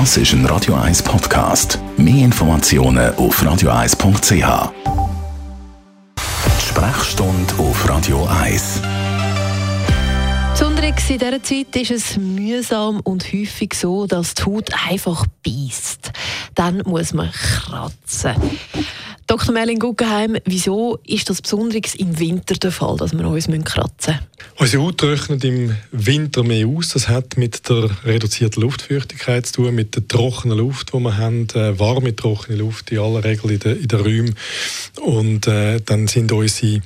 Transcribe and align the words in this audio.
Das 0.00 0.16
ist 0.16 0.32
ein 0.32 0.44
Radio 0.46 0.74
1 0.74 1.04
Podcast. 1.04 1.78
Mehr 1.96 2.24
Informationen 2.24 3.14
auf 3.14 3.40
radio1.ch. 3.40 4.72
Sprechstunde 6.60 7.54
auf 7.58 7.88
Radio 7.88 8.26
1. 8.26 8.82
Besonders 10.50 11.10
in 11.10 11.18
dieser 11.18 11.42
Zeit 11.44 11.76
ist 11.76 11.90
es 11.92 12.16
mühsam 12.16 13.02
und 13.04 13.32
häufig 13.32 13.74
so, 13.74 14.08
dass 14.08 14.34
die 14.34 14.42
Haut 14.42 14.70
einfach 14.90 15.26
beißt. 15.46 16.10
Dann 16.56 16.82
muss 16.84 17.14
man 17.14 17.30
kratzen. 17.30 18.34
Dr. 19.26 19.54
Merlin 19.54 19.78
Guggenheim, 19.78 20.36
wieso 20.44 20.98
ist 21.06 21.30
das 21.30 21.40
besonders 21.40 21.94
im 21.94 22.18
Winter 22.18 22.54
der 22.54 22.70
Fall, 22.70 22.96
dass 22.96 23.12
wir 23.12 23.26
uns 23.26 23.46
kratzen 23.64 24.14
müssen? 24.14 24.18
Unsere 24.56 24.82
Haut 24.82 24.98
trocknet 24.98 25.44
im 25.44 25.74
Winter 25.92 26.44
mehr 26.44 26.66
aus. 26.66 26.90
Das 26.90 27.08
hat 27.08 27.36
mit 27.36 27.68
der 27.68 27.90
reduzierten 28.04 28.62
Luftfeuchtigkeit 28.62 29.46
zu 29.46 29.54
tun, 29.54 29.74
mit 29.74 29.96
der 29.96 30.06
trockenen 30.06 30.58
Luft, 30.58 30.92
die 30.92 30.98
wir 30.98 31.16
haben, 31.16 31.48
äh, 31.54 31.78
warme, 31.78 32.14
trockene 32.14 32.58
Luft 32.58 32.92
in 32.92 32.98
aller 32.98 33.24
Regel 33.24 33.52
in 33.52 33.58
den, 33.60 33.80
in 33.80 33.88
den 33.88 34.00
Räumen. 34.00 34.34
Und 35.00 35.46
äh, 35.46 35.80
dann 35.80 36.06
sind 36.06 36.30
unsere 36.30 36.82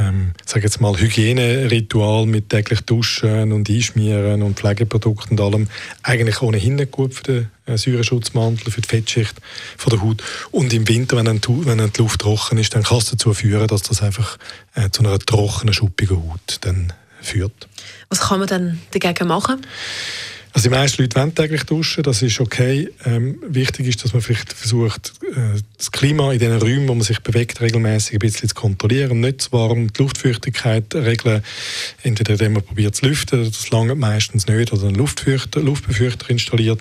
ähm, 0.00 0.32
sage 0.44 0.64
jetzt 0.64 0.80
mal, 0.80 0.96
Hygieneritual 0.96 2.26
mit 2.26 2.48
täglich 2.48 2.80
Duschen 2.82 3.52
und 3.52 3.68
Einschmieren 3.68 4.42
und 4.42 4.58
Pflegeprodukten 4.58 5.38
und 5.38 5.44
allem 5.44 5.68
eigentlich 6.02 6.42
ohnehin 6.42 6.76
nicht 6.76 6.90
gut 6.90 7.14
für 7.14 7.22
den 7.22 7.50
äh, 7.66 7.78
Säureschutzmantel, 7.78 8.72
für 8.72 8.80
die 8.80 8.88
Fettschicht 8.88 9.36
von 9.76 9.90
der 9.90 10.02
Haut. 10.02 10.22
Und 10.50 10.72
im 10.72 10.88
Winter, 10.88 11.16
wenn 11.16 11.26
dann, 11.26 11.40
wenn 11.46 11.78
dann 11.78 11.92
die 11.92 12.00
Luft 12.00 12.20
trocken 12.20 12.58
ist, 12.58 12.74
dann 12.74 12.82
kann 12.82 12.98
es 12.98 13.10
dazu 13.10 13.34
führen, 13.34 13.66
dass 13.68 13.82
das 13.82 14.02
einfach 14.02 14.38
äh, 14.74 14.90
zu 14.90 15.02
einer 15.02 15.18
trockenen, 15.18 15.74
schuppigen 15.74 16.16
Haut 16.16 16.58
dann 16.62 16.92
führt. 17.20 17.68
Was 18.08 18.20
kann 18.20 18.38
man 18.38 18.48
dann 18.48 18.80
dagegen 18.92 19.28
machen? 19.28 19.60
Also 20.52 20.68
die 20.68 20.74
meisten 20.74 21.02
Leute 21.02 21.16
wollen 21.16 21.34
täglich 21.34 21.64
duschen, 21.64 22.02
das 22.02 22.22
ist 22.22 22.40
okay. 22.40 22.88
Ähm, 23.04 23.38
wichtig 23.46 23.86
ist, 23.86 24.02
dass 24.02 24.12
man 24.12 24.22
vielleicht 24.22 24.52
versucht, 24.52 25.12
äh, 25.22 25.60
das 25.76 25.92
Klima 25.92 26.32
in 26.32 26.38
den 26.38 26.52
Räumen, 26.52 26.88
wo 26.88 26.94
man 26.94 27.04
sich 27.04 27.20
bewegt, 27.20 27.60
regelmäßig 27.60 28.14
ein 28.14 28.18
bisschen 28.20 28.48
zu 28.48 28.54
kontrollieren. 28.54 29.20
Nicht 29.20 29.42
zu 29.42 29.52
warm, 29.52 29.92
die 29.92 30.02
Luftfeuchtigkeit 30.02 30.94
regeln, 30.94 31.42
entweder 32.02 32.32
indem 32.32 32.54
man 32.54 32.62
probiert 32.62 32.96
zu 32.96 33.06
lüften, 33.06 33.44
das 33.44 33.70
lange 33.70 33.94
meistens 33.94 34.46
nicht, 34.46 34.72
oder 34.72 34.86
einen 34.86 34.94
Luftfeuchter, 34.94 35.60
Luftbefeuchter 35.60 36.30
installiert. 36.30 36.80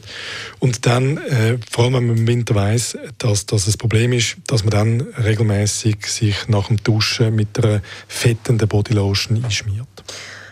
Und 0.59 0.85
dann, 0.85 1.17
äh, 1.17 1.57
vor 1.69 1.85
allem 1.85 1.93
wenn 1.95 2.07
man 2.07 2.17
im 2.17 2.27
Winter 2.27 2.55
weiß, 2.55 2.97
dass 3.17 3.45
das 3.45 3.67
ein 3.67 3.77
Problem 3.77 4.13
ist, 4.13 4.37
dass 4.47 4.63
man 4.63 4.71
dann 4.71 5.01
regelmäßig 5.01 6.05
sich 6.05 6.47
nach 6.47 6.67
dem 6.67 6.77
Duschen 6.83 7.35
mit 7.35 7.63
einer 7.63 7.81
fettenden 8.07 8.67
Bodylotion 8.67 9.43
einschmiert. 9.43 9.87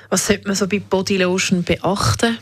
Was 0.09 0.28
sollte 0.28 0.48
man 0.48 0.56
so 0.56 0.67
bei 0.67 0.80
Bodylotion 0.80 1.64
beachten? 1.64 2.38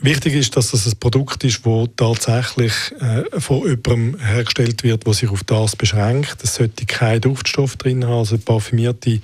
Wichtig 0.00 0.34
ist, 0.34 0.56
dass 0.56 0.70
das 0.70 0.86
ein 0.86 0.96
Produkt 1.00 1.42
ist, 1.42 1.66
das 1.66 1.88
tatsächlich 1.96 2.72
äh, 3.00 3.40
von 3.40 3.66
jemandem 3.66 4.16
hergestellt 4.20 4.84
wird, 4.84 5.04
der 5.04 5.12
sich 5.12 5.28
auf 5.28 5.42
das 5.42 5.74
beschränkt. 5.74 6.36
Es 6.44 6.54
sollte 6.54 6.86
keinen 6.86 7.20
Duftstoff 7.20 7.74
drin 7.74 8.04
haben. 8.04 8.18
Also 8.18 8.38
parfümierte 8.38 9.20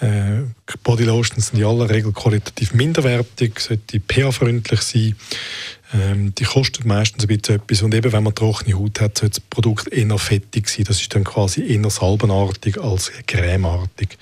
äh, 0.00 0.42
Bodylotions 0.82 1.46
sind 1.46 1.60
in 1.60 1.64
aller 1.64 1.88
Regel 1.88 2.12
qualitativ 2.12 2.74
minderwertig, 2.74 3.60
sollte 3.60 3.98
pH-freundlich 3.98 4.82
sein. 4.82 5.16
Ähm, 5.94 6.34
die 6.34 6.44
kosten 6.44 6.86
meistens 6.86 7.24
ein 7.24 7.28
bisschen 7.28 7.56
etwas. 7.56 7.80
Und 7.80 7.94
eben, 7.94 8.12
wenn 8.12 8.22
man 8.22 8.34
trockene 8.34 8.78
Haut 8.78 9.00
hat, 9.00 9.16
sollte 9.16 9.40
das 9.40 9.48
Produkt 9.48 9.90
eher 9.90 10.18
fettig 10.18 10.68
sein. 10.68 10.84
Das 10.84 11.00
ist 11.00 11.14
dann 11.14 11.24
quasi 11.24 11.62
eher 11.66 11.88
salbenartig 11.88 12.78
als 12.78 13.10
cremeartig. 13.26 14.18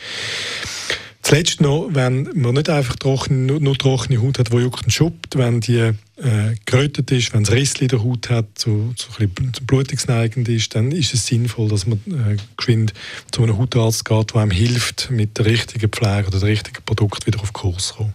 Zuletzt 1.28 1.60
noch, 1.60 1.90
wenn 1.92 2.30
man 2.34 2.54
nicht 2.54 2.70
einfach 2.70 2.96
trocken, 2.96 3.44
nur, 3.44 3.60
nur 3.60 3.76
trockene 3.76 4.22
Haut 4.22 4.38
hat, 4.38 4.50
die 4.50 4.56
juckt 4.56 4.84
und 4.84 4.90
schuppt, 4.90 5.36
wenn 5.36 5.60
die 5.60 5.76
äh, 5.76 6.54
gerötet 6.64 7.10
ist, 7.10 7.34
wenn 7.34 7.42
es 7.42 7.52
Rissli 7.52 7.82
in 7.82 7.88
der 7.88 8.02
Haut 8.02 8.30
hat, 8.30 8.46
so, 8.58 8.94
so 8.96 9.08
ein 9.18 9.28
bisschen 9.28 9.66
blutungsneigend 9.66 10.48
ist, 10.48 10.74
dann 10.74 10.90
ist 10.90 11.12
es 11.12 11.26
sinnvoll, 11.26 11.68
dass 11.68 11.86
man 11.86 11.98
äh, 12.06 12.38
geschwind 12.56 12.94
zu 13.30 13.42
einem 13.42 13.58
Hautarzt 13.58 14.06
geht, 14.06 14.32
der 14.32 14.40
einem 14.40 14.50
hilft, 14.52 15.10
mit 15.10 15.36
der 15.36 15.44
richtigen 15.44 15.90
Pflege 15.90 16.28
oder 16.28 16.38
dem 16.38 16.48
richtigen 16.48 16.82
Produkt 16.86 17.26
wieder 17.26 17.42
auf 17.42 17.52
Kurs 17.52 17.88
zu 17.88 17.94
kommen. 17.96 18.14